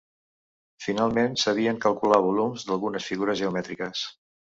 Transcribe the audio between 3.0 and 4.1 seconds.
figures geomètriques.